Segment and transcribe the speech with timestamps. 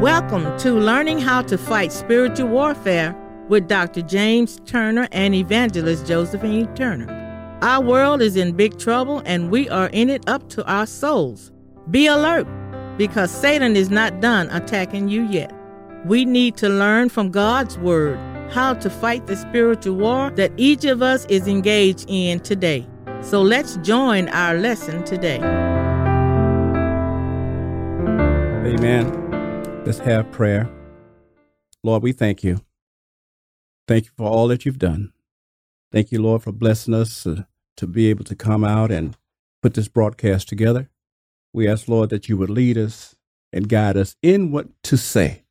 [0.00, 3.16] Welcome to Learning How to Fight Spiritual Warfare
[3.48, 4.00] with Dr.
[4.00, 7.58] James Turner and Evangelist Josephine Turner.
[7.62, 11.50] Our world is in big trouble and we are in it up to our souls.
[11.90, 12.46] Be alert
[12.96, 15.52] because Satan is not done attacking you yet.
[16.04, 18.20] We need to learn from God's Word
[18.52, 22.86] how to fight the spiritual war that each of us is engaged in today.
[23.20, 25.40] So let's join our lesson today.
[28.64, 29.27] Amen.
[29.88, 30.68] Let's have prayer.
[31.82, 32.60] Lord, we thank you.
[33.86, 35.14] Thank you for all that you've done.
[35.90, 37.44] Thank you, Lord, for blessing us uh,
[37.78, 39.16] to be able to come out and
[39.62, 40.90] put this broadcast together.
[41.54, 43.16] We ask, Lord, that you would lead us
[43.50, 45.44] and guide us in what to say.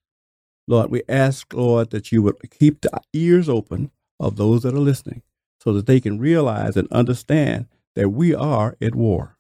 [0.68, 4.80] Lord, we ask, Lord, that you would keep the ears open of those that are
[4.80, 5.24] listening
[5.60, 9.40] so that they can realize and understand that we are at war.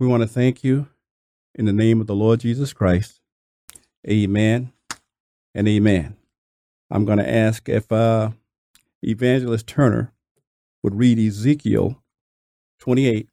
[0.00, 0.88] We want to thank you
[1.54, 3.19] in the name of the Lord Jesus Christ.
[4.08, 4.72] Amen
[5.54, 6.16] and amen.
[6.90, 8.30] I'm going to ask if uh,
[9.02, 10.12] Evangelist Turner
[10.82, 12.02] would read Ezekiel
[12.80, 13.28] 28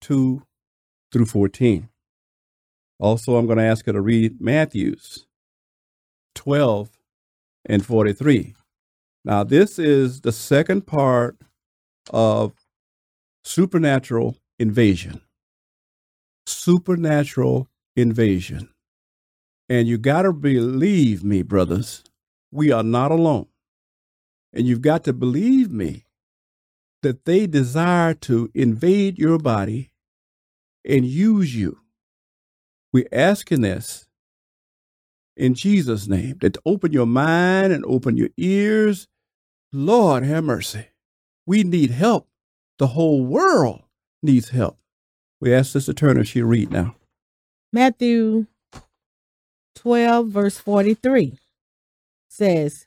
[0.00, 0.42] 2
[1.12, 1.88] through 14.
[2.98, 5.26] Also, I'm going to ask her to read Matthew's
[6.34, 6.90] 12
[7.66, 8.54] and 43.
[9.24, 11.36] Now, this is the second part
[12.10, 12.52] of
[13.44, 15.20] supernatural invasion.
[16.46, 18.71] Supernatural invasion.
[19.72, 22.04] And you got to believe me, brothers,
[22.50, 23.46] we are not alone.
[24.52, 26.04] And you've got to believe me
[27.00, 29.92] that they desire to invade your body
[30.86, 31.78] and use you.
[32.92, 34.06] We're asking this
[35.38, 39.08] in Jesus' name that to open your mind and open your ears.
[39.72, 40.88] Lord, have mercy.
[41.46, 42.28] We need help.
[42.78, 43.84] The whole world
[44.22, 44.76] needs help.
[45.40, 46.94] We ask Sister Turner, she read now.
[47.72, 48.48] Matthew
[49.74, 51.38] 12, verse 43
[52.28, 52.86] says,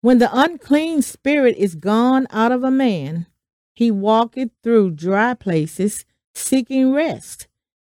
[0.00, 3.26] When the unclean spirit is gone out of a man,
[3.74, 6.04] he walketh through dry places,
[6.34, 7.48] seeking rest,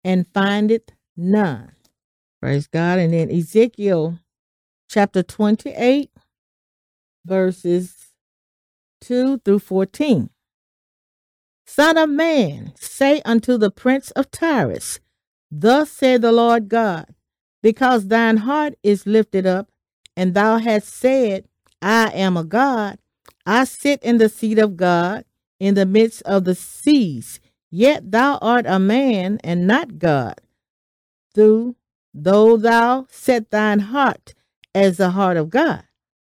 [0.05, 1.73] and findeth none.
[2.41, 2.99] Praise God.
[2.99, 4.19] And then Ezekiel
[4.89, 6.11] chapter 28,
[7.25, 8.09] verses
[9.03, 10.31] 2 through 14.
[11.67, 15.01] Son of man, say unto the prince of Tyrus,
[15.51, 17.15] Thus said the Lord God,
[17.63, 19.69] because thine heart is lifted up,
[20.17, 21.47] and thou hast said,
[21.83, 22.99] I am a God.
[23.47, 25.25] I sit in the seat of God
[25.59, 27.41] in the midst of the seas.
[27.71, 30.41] Yet thou art a man and not God.
[31.35, 31.77] Through
[32.13, 34.35] though thou set thine heart
[34.75, 35.85] as the heart of God.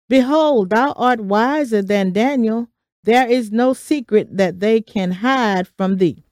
[0.09, 2.67] Behold, thou art wiser than Daniel.
[3.03, 6.23] There is no secret that they can hide from thee.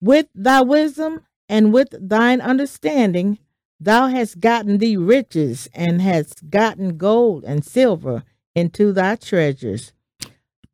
[0.00, 3.38] With thy wisdom and with thine understanding,
[3.82, 8.24] Thou hast gotten thee riches and hast gotten gold and silver
[8.54, 9.92] into thy treasures.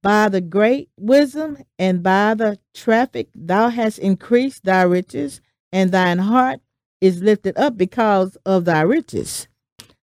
[0.02, 5.40] By the great wisdom and by the traffic thou hast increased thy riches,
[5.72, 6.60] and thine heart
[7.00, 9.46] is lifted up because of thy riches.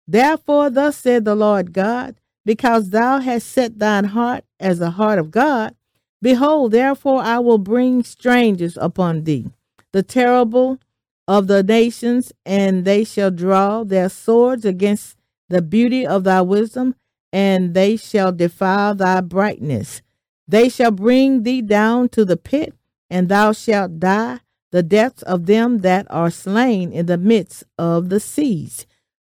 [0.06, 5.18] Therefore, thus said the Lord God, because thou hast set thine heart as the heart
[5.18, 5.74] of God,
[6.22, 9.46] behold, therefore I will bring strangers upon thee,
[9.92, 10.78] the terrible
[11.26, 15.16] of the nations, and they shall draw their swords against
[15.48, 16.94] the beauty of thy wisdom,
[17.32, 20.02] and they shall defile thy brightness.
[20.46, 22.74] They shall bring thee down to the pit,
[23.08, 24.40] and thou shalt die
[24.70, 28.86] the deaths of them that are slain in the midst of the seas.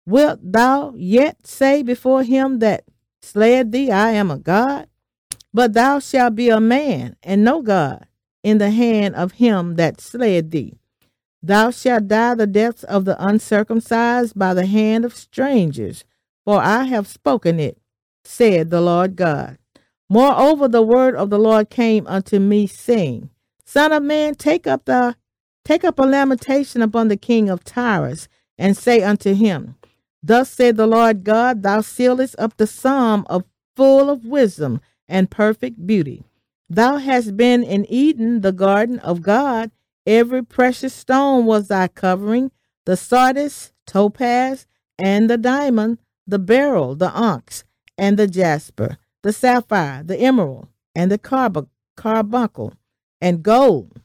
[0.07, 2.85] Wilt thou yet say before him that
[3.21, 4.89] slayed thee, I am a God?
[5.53, 8.07] But thou shalt be a man, and no God,
[8.43, 10.79] in the hand of him that slayed thee.
[11.47, 16.07] Thou shalt die the deaths of the uncircumcised by the hand of strangers,
[16.43, 17.77] for I have spoken it,
[18.25, 19.59] said the Lord God.
[20.09, 23.29] Moreover, the word of the Lord came unto me, saying,
[23.67, 25.17] Son of man, take up the
[25.67, 28.27] take up a lamentation upon the king of Tyrus,
[28.57, 29.77] and say unto him,
[30.23, 33.45] Thus said the Lord God, Thou sealest up the sum of
[33.77, 36.25] full of wisdom and perfect beauty.
[36.71, 39.71] Thou hast been in Eden, the garden of God
[40.07, 42.51] Every precious stone was thy covering
[42.85, 44.67] the sardius, topaz,
[44.99, 47.65] and the diamond, the beryl, the onyx,
[47.97, 52.75] and the jasper, the sapphire, the emerald, and the carb- carbuncle,
[53.21, 54.01] and gold.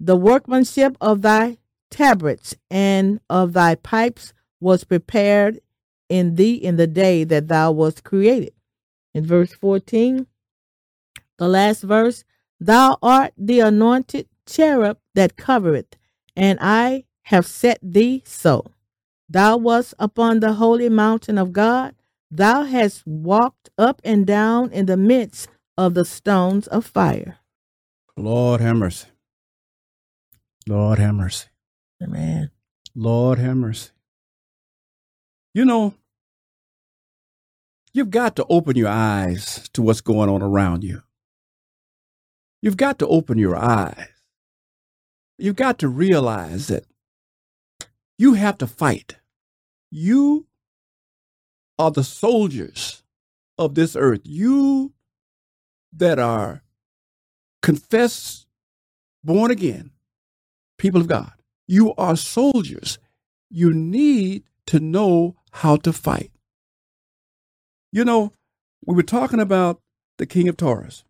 [0.00, 1.58] The workmanship of thy
[1.90, 5.60] tabrets and of thy pipes was prepared
[6.08, 8.52] in thee in the day that thou wast created.
[9.14, 10.26] In verse 14,
[11.38, 12.24] the last verse,
[12.58, 15.96] thou art the anointed cherub that covereth,
[16.36, 18.64] and I have set thee so.
[19.28, 21.94] Thou wast upon the holy mountain of God.
[22.30, 27.38] Thou hast walked up and down in the midst of the stones of fire.
[28.16, 29.08] Lord have mercy.
[30.68, 31.48] Lord have mercy.
[32.02, 32.50] Amen.
[32.94, 33.90] Lord have mercy.
[35.54, 35.94] You know,
[37.92, 41.02] you've got to open your eyes to what's going on around you.
[42.62, 44.08] You've got to open your eyes.
[45.40, 46.84] You've got to realize that
[48.18, 49.16] you have to fight.
[49.90, 50.46] You
[51.78, 53.02] are the soldiers
[53.56, 54.20] of this earth.
[54.24, 54.92] You
[55.94, 56.62] that are
[57.62, 58.46] confessed,
[59.24, 59.92] born again,
[60.76, 61.32] people of God.
[61.66, 62.98] You are soldiers.
[63.48, 66.32] You need to know how to fight.
[67.92, 68.34] You know,
[68.84, 69.80] we were talking about
[70.18, 71.02] the king of Taurus.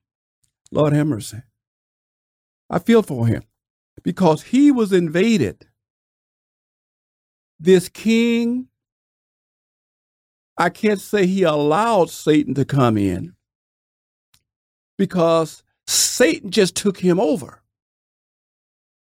[0.70, 1.42] Lord have mercy.
[2.70, 3.42] I feel for him
[4.02, 5.66] because he was invaded.
[7.58, 8.68] This king,
[10.56, 13.34] I can't say he allowed Satan to come in
[14.98, 17.62] because Satan just took him over.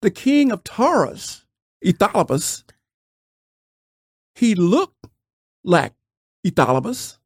[0.02, 1.44] The king of Taurus,
[1.84, 2.64] Aetholabus,
[4.34, 5.06] he looked
[5.64, 5.94] like
[6.46, 7.18] Aetholabus,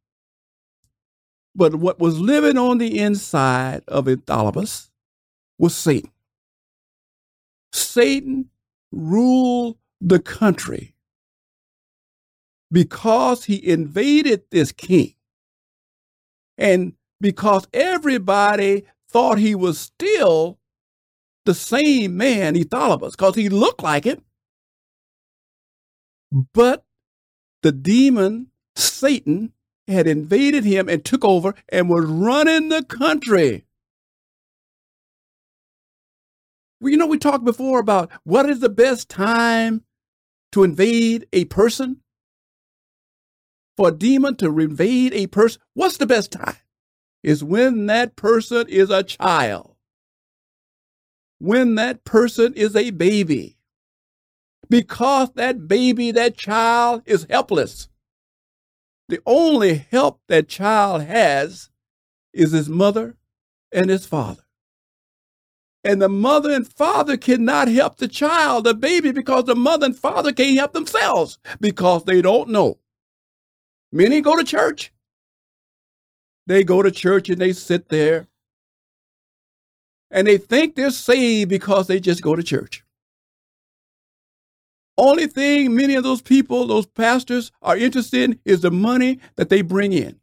[1.54, 4.90] but what was living on the inside of Aetholabus
[5.58, 6.11] was Satan.
[7.72, 8.50] Satan
[8.90, 10.94] ruled the country
[12.70, 15.14] because he invaded this king
[16.58, 20.58] and because everybody thought he was still
[21.44, 24.22] the same man, Aetholabus, because he looked like it.
[26.30, 26.84] But
[27.62, 29.52] the demon, Satan,
[29.88, 33.64] had invaded him and took over and was running the country.
[36.90, 39.84] You know, we talked before about what is the best time
[40.52, 41.99] to invade a person?
[43.76, 46.56] For a demon to invade a person, what's the best time?
[47.23, 49.76] Is when that person is a child,
[51.38, 53.56] when that person is a baby,
[54.69, 57.88] because that baby, that child is helpless.
[59.08, 61.70] The only help that child has
[62.32, 63.17] is his mother
[63.70, 64.43] and his father.
[65.84, 69.96] And the mother and father cannot help the child, the baby, because the mother and
[69.96, 72.79] father can't help themselves because they don't know.
[73.90, 74.93] Many go to church.
[76.46, 78.29] They go to church and they sit there
[80.11, 82.84] and they think they're saved because they just go to church.
[84.99, 89.49] Only thing many of those people, those pastors, are interested in is the money that
[89.49, 90.20] they bring in.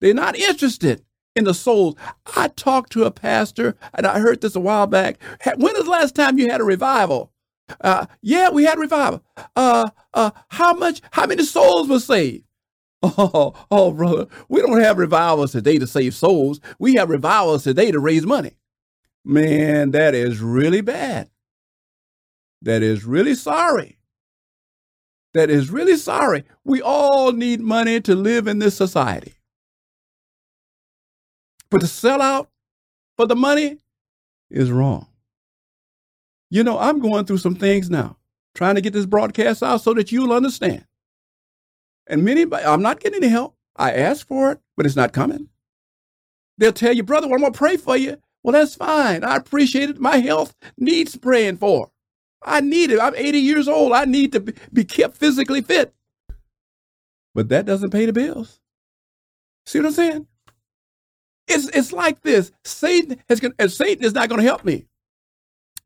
[0.00, 1.02] They're not interested
[1.40, 1.96] in the souls.
[2.36, 5.18] I talked to a pastor, and I heard this a while back.
[5.56, 7.32] When was the last time you had a revival?
[7.80, 9.24] Uh, yeah, we had a revival.
[9.56, 11.00] Uh, uh, how much?
[11.12, 12.44] How many souls were saved?
[13.02, 16.60] Oh, oh, brother, we don't have revivals today to save souls.
[16.78, 18.58] We have revivals today to raise money.
[19.24, 21.30] Man, that is really bad.
[22.60, 23.96] That is really sorry.
[25.32, 26.44] That is really sorry.
[26.62, 29.39] We all need money to live in this society.
[31.70, 32.50] But to sell out
[33.16, 33.78] for the money
[34.50, 35.06] is wrong.
[36.50, 38.16] You know, I'm going through some things now,
[38.54, 40.84] trying to get this broadcast out so that you'll understand.
[42.08, 43.54] And many, I'm not getting any help.
[43.76, 45.48] I asked for it, but it's not coming.
[46.58, 48.18] They'll tell you, brother, well, I'm going to pray for you.
[48.42, 49.22] Well, that's fine.
[49.22, 50.00] I appreciate it.
[50.00, 51.90] My health needs praying for.
[52.42, 53.00] I need it.
[53.00, 53.92] I'm 80 years old.
[53.92, 55.94] I need to be kept physically fit.
[57.34, 58.58] But that doesn't pay the bills.
[59.66, 60.26] See what I'm saying?
[61.48, 62.52] It's, it's like this.
[62.64, 64.86] Satan has Satan is not going to help me.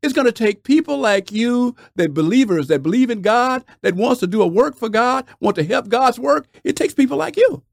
[0.03, 4.19] It's going to take people like you, that believers that believe in God, that wants
[4.19, 6.47] to do a work for God, want to help God's work.
[6.63, 7.63] It takes people like you.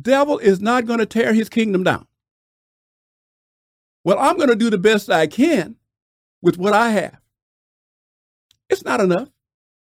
[0.00, 2.06] Devil is not going to tear his kingdom down.
[4.04, 5.76] Well, I'm going to do the best I can
[6.40, 7.18] with what I have.
[8.68, 9.28] It's not enough,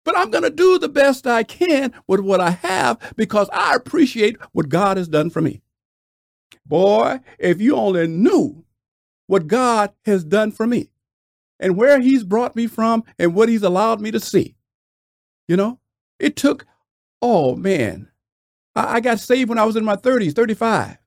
[0.04, 3.74] but I'm going to do the best I can with what I have because I
[3.74, 5.62] appreciate what God has done for me.
[6.68, 8.64] Boy, if you only knew
[9.26, 10.90] what God has done for me
[11.60, 14.56] and where He's brought me from and what He's allowed me to see.
[15.48, 15.78] You know,
[16.18, 16.66] it took,
[17.22, 18.08] oh man,
[18.74, 20.98] I, I got saved when I was in my 30s, 35.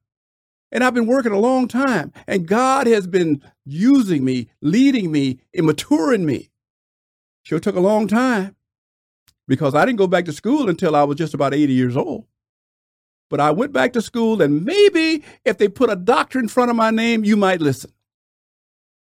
[0.71, 5.39] And I've been working a long time, and God has been using me, leading me,
[5.53, 6.51] and maturing me.
[7.41, 8.55] Sure took a long time
[9.47, 12.25] because I didn't go back to school until I was just about 80 years old.
[13.29, 16.71] But I went back to school, and maybe if they put a doctor in front
[16.71, 17.91] of my name, you might listen.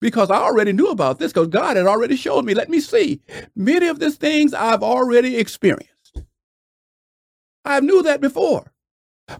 [0.00, 2.54] because I already knew about this because God had already showed me.
[2.54, 3.22] Let me see.
[3.56, 6.22] Many of these things I've already experienced.
[7.64, 8.72] I knew that before.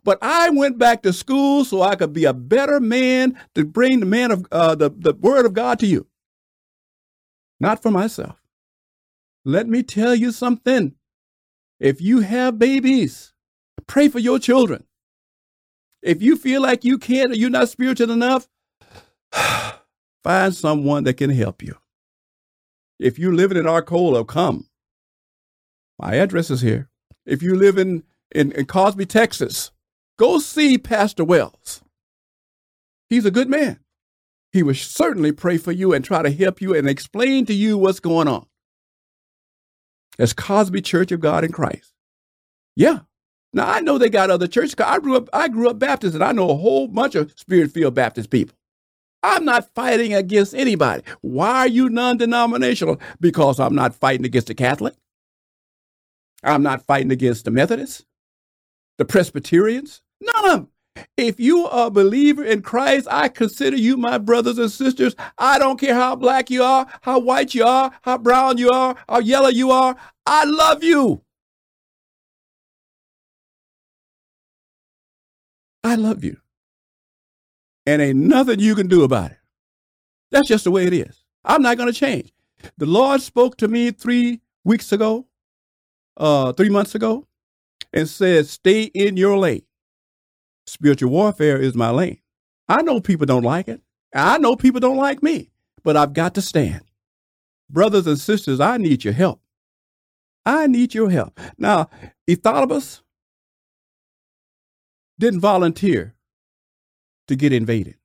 [0.05, 4.00] But I went back to school so I could be a better man to bring
[4.00, 6.07] the man of uh, the, the word of God to you.
[7.61, 8.37] Not for myself.
[9.45, 10.95] Let me tell you something.
[11.81, 13.32] If you have babies,
[13.87, 14.85] pray for your children.
[16.02, 18.49] If you feel like you can't or you're not spiritual enough,
[20.25, 21.76] find someone that can help you.
[22.99, 24.69] If you live in Arcola, oh, come.
[25.99, 26.88] My address is here.
[27.26, 28.02] If you live in,
[28.35, 29.71] in, in Cosby, Texas,
[30.19, 31.83] go see Pastor Wells.
[33.09, 33.81] He's a good man.
[34.52, 37.79] He will certainly pray for you and try to help you and explain to you
[37.79, 38.47] what's going on.
[40.19, 41.93] That's Cosby Church of God in Christ.
[42.76, 43.00] Yeah.
[43.52, 44.75] Now I know they got other churches.
[44.78, 47.94] I grew up, I grew up Baptist, and I know a whole bunch of spirit-filled
[47.94, 48.56] Baptist people.
[49.23, 51.02] I'm not fighting against anybody.
[51.21, 53.00] Why are you non-denominational?
[53.21, 54.94] Because I'm not fighting against the Catholic.
[56.42, 58.04] I'm not fighting against the Methodists,
[58.99, 60.02] the Presbyterians.
[60.21, 60.68] None of them.
[61.16, 65.14] If you are a believer in Christ, I consider you my brothers and sisters.
[65.38, 68.97] I don't care how black you are, how white you are, how brown you are,
[69.09, 69.97] how yellow you are.
[70.26, 71.23] I love you.
[75.85, 76.37] I love you.
[77.87, 79.39] And ain't nothing you can do about it.
[80.31, 81.25] That's just the way it is.
[81.45, 82.33] I'm not going to change.
[82.79, 85.27] The Lord spoke to me three weeks ago,
[86.17, 87.27] uh, three months ago,
[87.93, 89.62] and said, Stay in your lane.
[90.67, 92.19] Spiritual warfare is my lane.
[92.69, 93.81] I know people don't like it.
[94.15, 95.51] I know people don't like me,
[95.83, 96.83] but I've got to stand.
[97.69, 99.41] Brothers and sisters, I need your help.
[100.45, 101.39] I need your help.
[101.59, 101.89] Now,
[102.29, 103.01] Etholibus
[105.19, 106.14] didn't volunteer
[107.28, 107.97] to get invaded.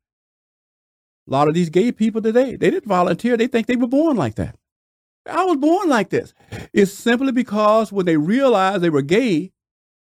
[1.28, 3.36] A lot of these gay people today, they didn't volunteer.
[3.36, 4.56] They think they were born like that.
[5.30, 6.34] I was born like this.
[6.72, 9.52] It's simply because when they realized they were gay,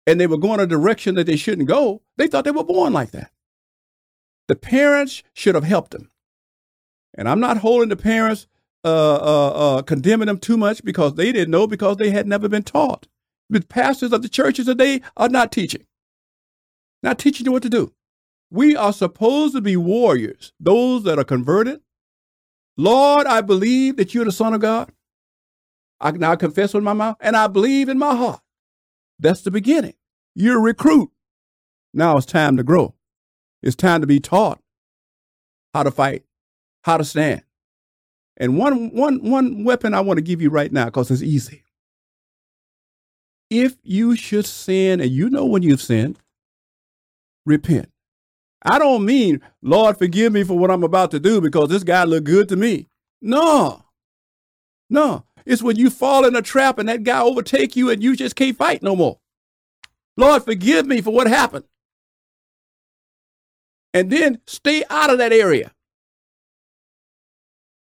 [0.06, 2.92] and they were going a direction that they shouldn't go, they thought they were born
[2.92, 3.30] like that.
[4.48, 6.10] The parents should have helped them.
[7.14, 8.46] And I'm not holding the parents,
[8.84, 9.48] uh, uh,
[9.78, 13.06] uh, condemning them too much because they didn't know because they had never been taught.
[13.48, 15.86] The pastors of the churches today are not teaching,
[17.04, 17.92] not teaching you what to do.
[18.50, 21.80] We are supposed to be warriors, those that are converted.
[22.76, 24.90] Lord, I believe that you're the Son of God.
[26.00, 28.40] I now confess with my mouth, and I believe in my heart
[29.18, 29.94] that's the beginning.
[30.34, 31.10] You're a recruit.
[31.92, 32.94] Now it's time to grow.
[33.62, 34.60] It's time to be taught
[35.72, 36.24] how to fight,
[36.82, 37.42] how to stand.
[38.36, 41.64] And one, one, one weapon I want to give you right now because it's easy.
[43.48, 46.18] If you should sin, and you know when you've sinned,
[47.46, 47.90] repent.
[48.62, 52.04] I don't mean, Lord, forgive me for what I'm about to do because this guy
[52.04, 52.88] looked good to me.
[53.20, 53.84] No,
[54.88, 55.24] no.
[55.44, 58.36] It's when you fall in a trap and that guy overtake you and you just
[58.36, 59.18] can't fight no more.
[60.16, 61.64] Lord, forgive me for what happened.
[63.92, 65.72] And then stay out of that area.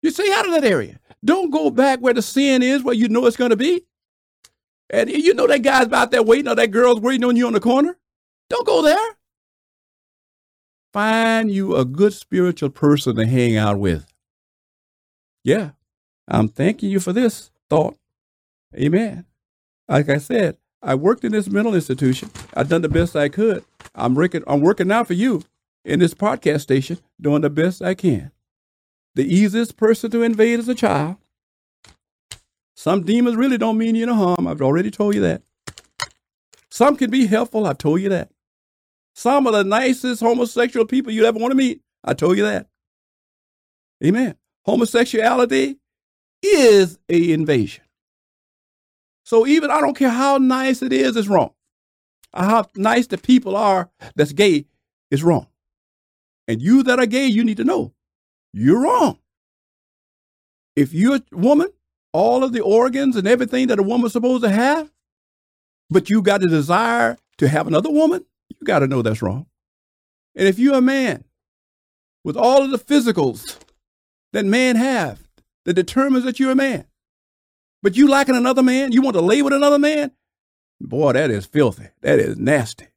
[0.02, 0.98] You stay out of that area.
[1.24, 3.82] Don't go back where the sin is, where you know it's going to be.
[4.90, 7.52] And you know that guy's out there waiting, or that girl's waiting on you on
[7.52, 7.98] the corner.
[8.48, 9.15] Don't go there.
[10.96, 14.06] Find you a good spiritual person to hang out with.
[15.44, 15.72] Yeah,
[16.26, 17.98] I'm thanking you for this thought.
[18.74, 19.26] Amen.
[19.90, 22.30] Like I said, I worked in this mental institution.
[22.54, 23.62] I've done the best I could.
[23.94, 25.42] I'm working, I'm working now for you
[25.84, 28.30] in this podcast station, doing the best I can.
[29.16, 31.16] The easiest person to invade is a child.
[32.74, 34.46] Some demons really don't mean you no harm.
[34.46, 35.42] I've already told you that.
[36.70, 37.66] Some can be helpful.
[37.66, 38.30] I've told you that.
[39.16, 41.80] Some of the nicest homosexual people you ever want to meet.
[42.04, 42.68] I told you that.
[44.04, 44.36] Amen.
[44.66, 45.78] Homosexuality
[46.42, 47.82] is a invasion.
[49.24, 51.54] So even I don't care how nice it is, it's wrong.
[52.34, 54.66] How nice the people are that's gay
[55.10, 55.46] is wrong.
[56.46, 57.94] And you that are gay, you need to know
[58.52, 59.18] you're wrong.
[60.76, 61.68] If you're a woman,
[62.12, 64.92] all of the organs and everything that a woman's supposed to have,
[65.88, 69.46] but you got a desire to have another woman, you got to know that's wrong.
[70.34, 71.24] And if you're a man
[72.24, 73.58] with all of the physicals
[74.32, 75.20] that men have,
[75.64, 76.86] that determines that you're a man.
[77.82, 80.12] But you liking another man, you want to lay with another man?
[80.80, 81.88] Boy, that is filthy.
[82.02, 82.88] That is nasty.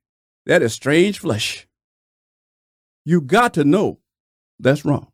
[0.46, 1.68] That is strange flesh.
[3.06, 4.00] You got to know
[4.60, 5.12] that's wrong.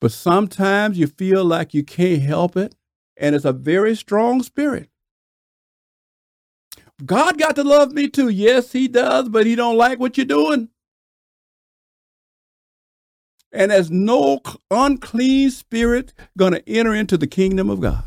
[0.00, 2.74] But sometimes you feel like you can't help it,
[3.16, 4.88] and it's a very strong spirit.
[7.04, 8.28] God got to love me too.
[8.28, 10.68] Yes, he does, but he don't like what you're doing.
[13.52, 18.04] And there's no unclean spirit going to enter into the kingdom of God.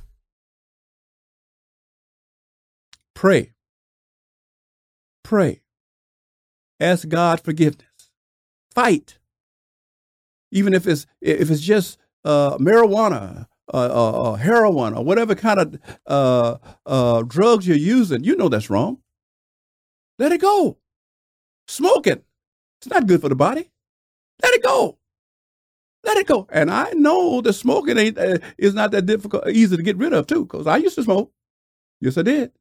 [3.13, 3.53] Pray.
[5.23, 5.61] Pray.
[6.79, 7.87] Ask God forgiveness.
[8.73, 9.17] Fight.
[10.51, 15.59] Even if it's if it's just uh, marijuana, uh, uh, uh heroin, or whatever kind
[16.05, 18.99] of uh, drugs you're using, you know that's wrong.
[20.19, 20.77] Let it go.
[21.67, 22.21] Smoking.
[22.81, 23.69] It's not good for the body.
[24.43, 24.97] Let it go.
[26.03, 26.47] Let it go.
[26.51, 30.13] And I know the smoking ain't uh, is not that difficult, easy to get rid
[30.13, 31.31] of too, because I used to smoke.
[31.99, 32.51] Yes, I did.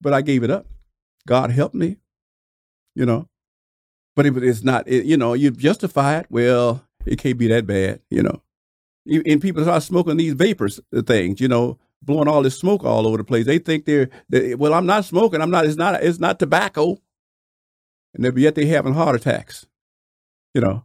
[0.00, 0.66] But I gave it up.
[1.26, 1.98] God helped me,
[2.94, 3.28] you know.
[4.14, 6.26] But it, it's not, it, you know, you justify it.
[6.30, 8.42] Well, it can't be that bad, you know.
[9.06, 13.18] And people start smoking these vapors things, you know, blowing all this smoke all over
[13.18, 13.46] the place.
[13.46, 15.40] They think they're, they, well, I'm not smoking.
[15.40, 15.64] I'm not.
[15.64, 16.02] It's not.
[16.02, 16.98] It's not tobacco.
[18.14, 19.66] And yet they're having heart attacks.
[20.54, 20.84] You know,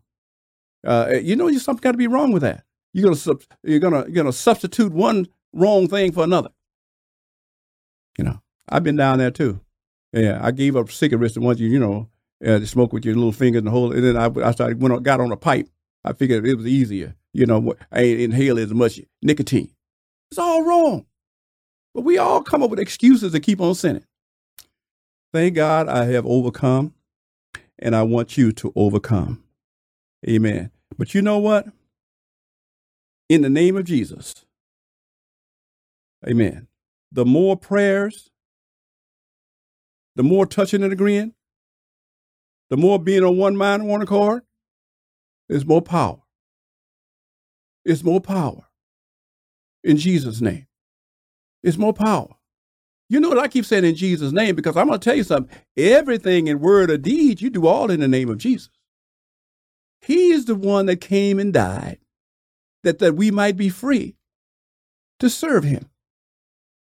[0.85, 2.65] uh, you know, something got to be wrong with that.
[2.93, 6.49] You're gonna you're gonna you're gonna substitute one wrong thing for another.
[8.17, 9.61] You know, I've been down there too.
[10.11, 12.09] Yeah, I gave up cigarettes and once you you know
[12.45, 14.93] uh, to smoke with your little fingers and whole, and then I I started went
[14.93, 15.69] on, got on a pipe.
[16.03, 17.15] I figured it was easier.
[17.33, 19.71] You know, I ain't inhale as much nicotine.
[20.31, 21.05] It's all wrong.
[21.93, 24.05] But we all come up with excuses to keep on sinning.
[25.33, 26.93] Thank God I have overcome,
[27.79, 29.43] and I want you to overcome.
[30.27, 30.71] Amen.
[30.97, 31.67] But you know what?
[33.29, 34.45] In the name of Jesus,
[36.27, 36.67] amen.
[37.13, 38.29] The more prayers,
[40.17, 41.33] the more touching and agreeing,
[42.69, 44.43] the more being on one mind one accord,
[45.51, 46.21] there's more power.
[47.83, 48.67] It's more power.
[49.83, 50.65] In Jesus' name.
[51.61, 52.29] It's more power.
[53.09, 55.25] You know what I keep saying in Jesus' name because I'm going to tell you
[55.25, 55.53] something.
[55.75, 58.69] Everything in word or deed, you do all in the name of Jesus.
[59.99, 61.99] He is the one that came and died
[62.83, 64.15] that, that we might be free
[65.19, 65.89] to serve him.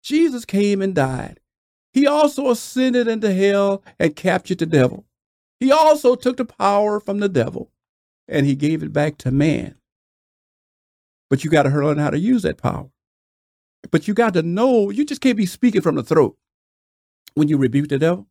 [0.01, 1.41] Jesus came and died.
[1.91, 5.03] He also ascended into hell and captured the devil.
[5.59, 7.69] He also took the power from the devil
[8.27, 9.75] and he gave it back to man.
[11.29, 12.89] But you got to learn how to use that power.
[13.91, 16.37] But you got to know, you just can't be speaking from the throat
[17.33, 18.27] when you rebuke the devil.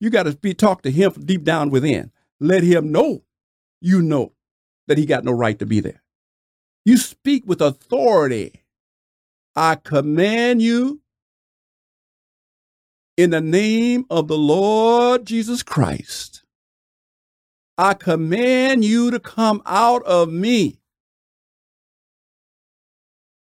[0.00, 2.12] You got to be talk to him deep down within.
[2.40, 3.22] Let him know
[3.80, 4.32] you know
[4.86, 6.02] that he got no right to be there.
[6.84, 8.64] You speak with authority.
[9.56, 11.00] I command you
[13.16, 16.43] in the name of the Lord Jesus Christ.
[17.76, 20.78] I command you to come out of me.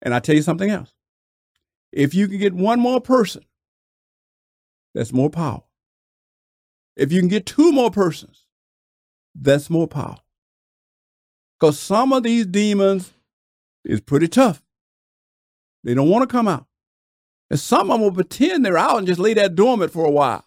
[0.01, 0.93] And I tell you something else.
[1.91, 3.43] If you can get one more person,
[4.93, 5.63] that's more power.
[6.95, 8.45] If you can get two more persons,
[9.33, 10.17] that's more power.
[11.59, 13.13] Because some of these demons
[13.83, 14.63] is pretty tough.
[15.83, 16.65] They don't want to come out.
[17.49, 20.11] And some of them will pretend they're out and just lay that dormant for a
[20.11, 20.45] while.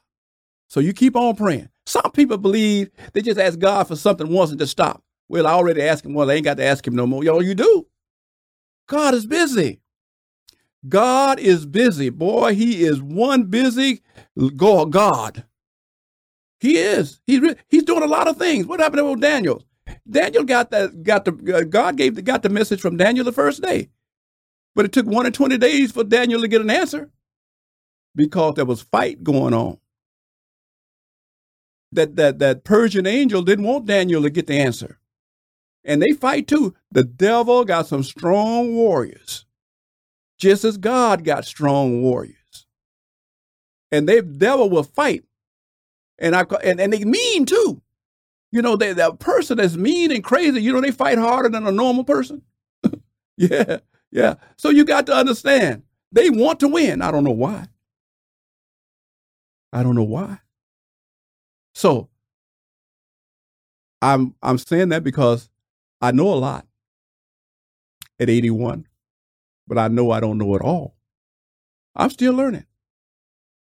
[0.69, 1.69] So you keep on praying.
[1.89, 5.03] Some people believe they just ask God for something once and just stop.
[5.27, 6.31] Well, I already asked him once.
[6.31, 7.25] I ain't got to ask him no more.
[7.25, 7.87] Yo, you do.
[8.87, 9.81] God is busy.
[10.87, 12.11] God is busy.
[12.11, 14.03] Boy, he is one busy
[14.57, 15.47] God.
[16.61, 17.23] He is.
[17.27, 18.67] He's, he's doing a lot of things.
[18.67, 19.65] What happened to old Daniel?
[20.11, 23.33] Daniel got that, got the, uh, God gave the, got the message from Daniel the
[23.33, 23.89] first day.
[24.75, 27.11] But it took one and 20 days for Daniel to get an answer
[28.15, 29.79] because there was fight going on.
[31.93, 34.99] That, that, that Persian angel didn't want Daniel to get the answer.
[35.85, 36.75] And they fight too.
[36.91, 39.47] The devil got some strong warriors,
[40.39, 42.67] just as God got strong warriors.
[43.91, 45.25] And they devil will fight.
[46.19, 47.81] And I and, and they mean too.
[48.51, 51.67] You know, they, that person that's mean and crazy, you know, they fight harder than
[51.67, 52.43] a normal person.
[53.37, 53.79] yeah,
[54.11, 54.35] yeah.
[54.57, 57.03] So you got to understand, they want to win.
[57.03, 57.69] I don't know why.
[59.73, 60.41] I don't know why.
[61.79, 62.09] So
[64.03, 65.49] I'm I'm saying that because
[66.01, 66.67] I know a lot
[68.19, 68.89] at 81,
[69.69, 70.97] but I know I don't know it all.
[71.95, 72.67] I'm still learning.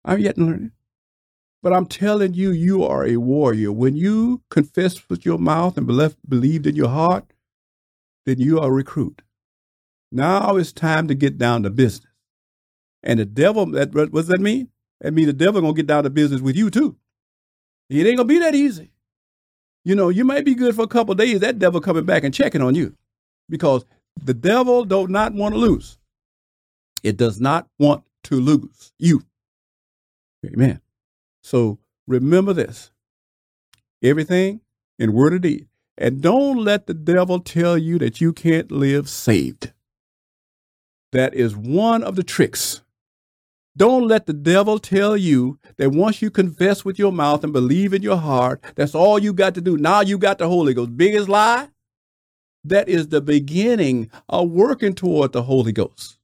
[0.06, 0.74] I'm yet learning.
[1.64, 3.72] But I'm telling you, you are a warrior.
[3.72, 7.34] When you confess with your mouth and believe, believed in your heart,
[8.28, 9.24] then you are a recruit.
[10.12, 12.12] Now it's time to get down to business.
[13.02, 14.70] And the devil, that, what does that mean?
[15.02, 16.96] That means the devil gonna get down to business with you too.
[18.02, 18.92] It ain't gonna be that easy.
[19.86, 21.40] You know, you might be good for a couple days.
[21.42, 22.96] That devil coming back and checking on you,
[23.50, 23.86] because
[24.24, 25.98] the devil does not want to lose.
[27.04, 29.24] It does not want to lose you.
[30.46, 30.82] Amen.
[31.42, 32.92] So remember this
[34.02, 34.62] everything
[35.00, 35.68] in word or deed.
[35.98, 39.72] And don't let the devil tell you that you can't live saved.
[41.12, 42.83] That is one of the tricks.
[43.76, 47.94] Don't let the devil tell you that once you confess with your mouth and believe
[47.94, 49.78] in your heart, that's all you got to do.
[49.78, 50.96] Now you got the Holy Ghost.
[50.96, 51.70] Biggest lie?
[52.64, 56.18] That is the beginning of working toward the Holy Ghost.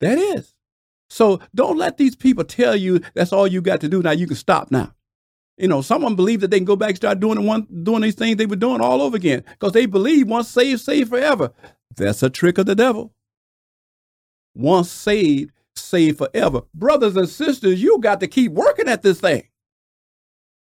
[0.00, 0.54] That is.
[1.10, 4.02] So don't let these people tell you that's all you got to do.
[4.02, 4.94] Now you can stop now.
[5.58, 8.14] You know, someone believe that they can go back and start doing one doing these
[8.14, 11.52] things they were doing all over again because they believe once saved, saved forever.
[11.94, 13.12] That's a trick of the devil.
[14.54, 15.52] Once saved,
[15.92, 16.62] saved forever.
[16.74, 19.44] Brothers and sisters, you got to keep working at this thing.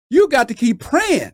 [0.10, 1.32] You got to keep praying.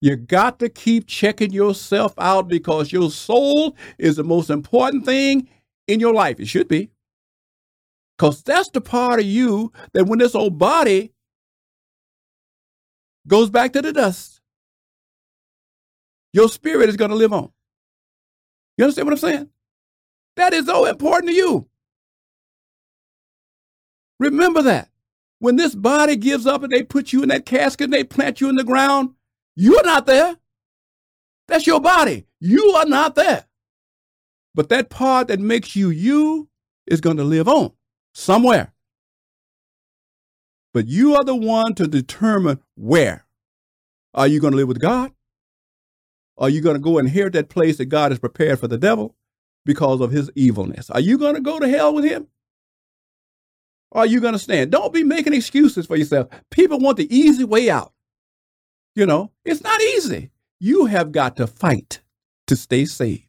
[0.00, 5.48] You got to keep checking yourself out because your soul is the most important thing
[5.86, 6.40] in your life.
[6.40, 6.90] It should be.
[8.16, 11.12] Because that's the part of you that when this old body
[13.26, 14.40] goes back to the dust,
[16.32, 17.50] your spirit is going to live on.
[18.78, 19.48] You understand what I'm saying?
[20.36, 21.68] That is so important to you.
[24.18, 24.90] Remember that.
[25.38, 28.40] When this body gives up and they put you in that casket and they plant
[28.40, 29.10] you in the ground,
[29.54, 30.36] you're not there.
[31.48, 32.26] That's your body.
[32.40, 33.44] You are not there.
[34.54, 36.48] But that part that makes you you
[36.86, 37.72] is going to live on
[38.14, 38.72] somewhere.
[40.72, 43.26] But you are the one to determine where.
[44.14, 45.12] Are you going to live with God?
[46.38, 49.14] Are you going to go inherit that place that God has prepared for the devil
[49.64, 50.90] because of his evilness?
[50.90, 52.28] Are you going to go to hell with him?
[53.96, 54.70] Are you going to stand?
[54.70, 56.28] Don't be making excuses for yourself.
[56.50, 57.94] People want the easy way out.
[58.94, 60.30] You know, it's not easy.
[60.60, 62.00] You have got to fight
[62.46, 63.22] to stay saved.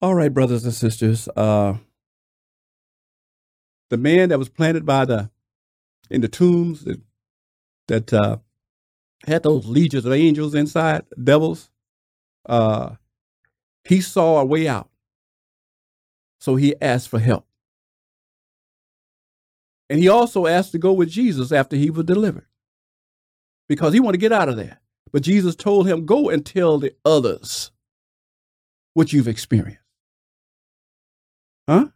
[0.00, 1.28] All right, brothers and sisters.
[1.36, 1.74] Uh,
[3.90, 5.30] the man that was planted by the
[6.10, 7.00] in the tombs that,
[7.88, 8.38] that uh,
[9.26, 11.68] had those legions of angels inside, devils.
[12.46, 12.94] Uh,
[13.84, 14.88] he saw a way out,
[16.38, 17.47] so he asked for help,
[19.90, 22.46] and he also asked to go with Jesus after he was delivered,
[23.68, 24.80] because he wanted to get out of there.
[25.12, 27.70] But Jesus told him, "Go and tell the others
[28.94, 29.82] what you've experienced."
[31.68, 31.88] Huh?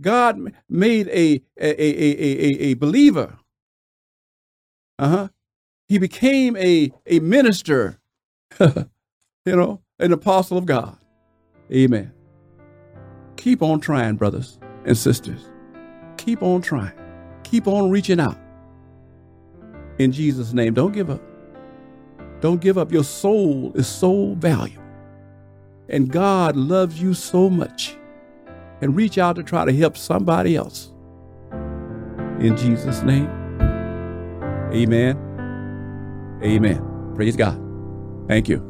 [0.00, 3.38] God made a, a, a, a, a believer.
[4.98, 5.28] Uh huh.
[5.88, 8.00] He became a, a minister,
[8.60, 8.86] you
[9.46, 10.98] know, an apostle of God.
[11.72, 12.12] Amen.
[13.36, 15.51] Keep on trying, brothers and sisters.
[16.24, 16.92] Keep on trying.
[17.42, 18.38] Keep on reaching out.
[19.98, 21.20] In Jesus' name, don't give up.
[22.40, 22.92] Don't give up.
[22.92, 24.84] Your soul is so valuable.
[25.88, 27.96] And God loves you so much
[28.80, 30.92] and reach out to try to help somebody else.
[32.38, 33.28] In Jesus' name,
[34.72, 35.18] amen.
[36.44, 37.12] Amen.
[37.16, 37.60] Praise God.
[38.28, 38.60] Thank you.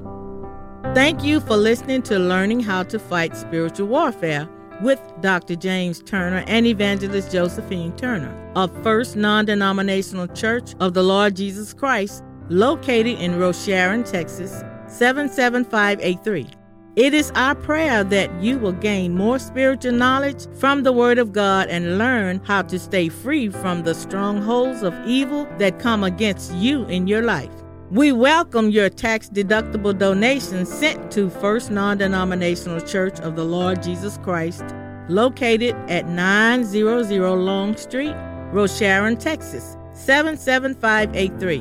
[0.94, 4.48] Thank you for listening to Learning How to Fight Spiritual Warfare
[4.82, 5.56] with Dr.
[5.56, 11.72] James Turner and Evangelist Josephine Turner of First Non Denominational Church of the Lord Jesus
[11.72, 16.48] Christ, located in Rosharon, Texas 77583.
[16.94, 21.32] It is our prayer that you will gain more spiritual knowledge from the Word of
[21.32, 26.52] God and learn how to stay free from the strongholds of evil that come against
[26.52, 27.61] you in your life.
[27.92, 33.82] We welcome your tax deductible donations sent to First Non Denominational Church of the Lord
[33.82, 34.64] Jesus Christ,
[35.10, 38.14] located at 900 Long Street,
[38.50, 41.60] Rosharon, Texas 77583.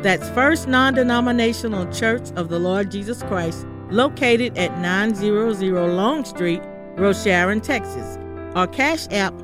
[0.00, 6.62] That's First Non Denominational Church of the Lord Jesus Christ located at 900 Long Street,
[6.94, 8.16] Rosharon, Texas.
[8.54, 9.34] Our Cash App,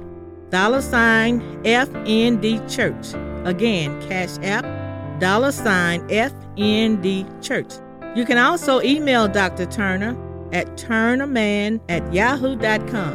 [0.51, 3.15] dollar sign FND Church.
[3.45, 4.80] Again, Cash App,
[5.21, 7.73] dollar sign FND Church.
[8.17, 9.67] You can also email Dr.
[9.67, 10.17] Turner
[10.53, 13.15] at turnerman at yahoo.com.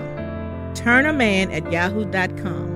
[0.73, 2.74] Turnerman at yahoo.com.